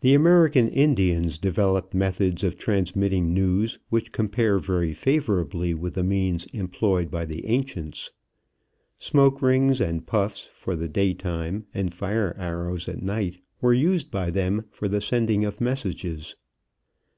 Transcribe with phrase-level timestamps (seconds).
[0.00, 6.46] The American Indians developed methods of transmitting news which compare very favorably with the means
[6.54, 8.12] employed by the ancients.
[8.96, 14.30] Smoke rings and puffs for the daytime, and fire arrows at night, were used by
[14.30, 16.34] them for the sending of messages.